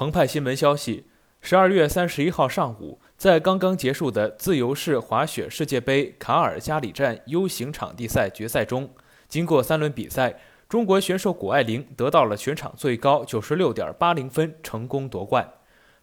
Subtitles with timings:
[0.00, 1.04] 澎湃新闻消息，
[1.42, 8.88] 十二月三十一号上午，在刚刚结束的自由式滑雪世界杯卡尔加里站 U 型场地赛决赛中，
[9.28, 10.40] 经过三轮比赛，
[10.70, 15.46] 中国选手谷爱凌得到了全场最高九十六点八零分，成功夺冠。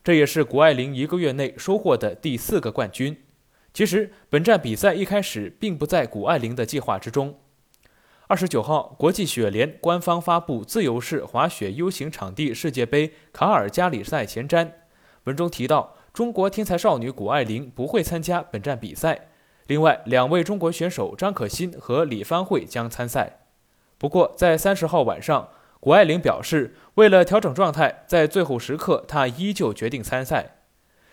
[0.03, 3.23] 这也是谷爱凌一个月内收获的第四个冠军。
[3.73, 7.39] 其实，本站比赛一开始并不在谷爱凌的计划之中。
[8.29, 14.69] 二十九号，国际雪联官方发布自由式滑雪 U 型场地世界杯卡尔加里赛前瞻，
[15.23, 19.29] 文中提到，中国天才少女谷爱凌不会参加本站比赛。
[19.67, 23.39] 另外，两位中国选手张可欣和李芳慧将参赛。
[23.97, 25.47] 不过，在三十号晚上，
[25.79, 30.55] 谷爱凌表示，为了调整状态，在最后时刻，她依旧决定参赛。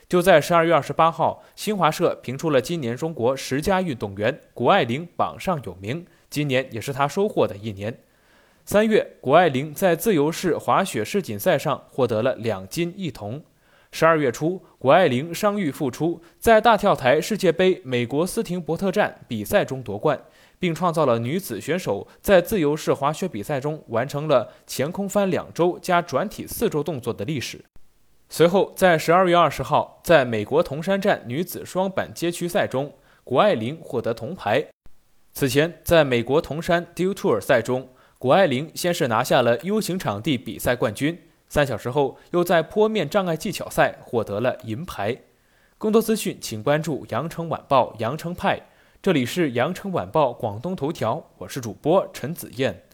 [0.09, 6.05] 就在十二月二十八号，新华社评出了今年中国十佳运动员，谷爱凌榜上有名。
[6.35, 7.97] 今年也是她收获的一年。
[8.65, 13.41] 三月，谷爱凌在自由式滑雪世锦赛上获得了两金一铜。
[13.93, 20.21] 十二月初，谷爱凌伤愈复出，在大跳台世界杯美国斯廷伯特站比赛中夺冠，
[20.59, 27.65] 并创造了女子选手在自由式滑雪比赛中完成了前空翻两周加转体四周动作的历史。
[28.29, 34.74] 随后，在十二月二十号，在美国铜山站女子双板街区赛中，谷爱凌获得铜牌。
[35.35, 37.89] 此前，在美国铜山 Dew Tour 赛中，
[38.21, 45.17] 谷爱凌先是拿下了 U 型场地比赛冠军，三小时后又在坡面障碍技巧赛获得了银牌。
[45.77, 48.61] 更多资讯，请关注羊城晚报羊城派。
[49.03, 52.85] 这里是羊城晚报广东头条，我是主播陈子燕。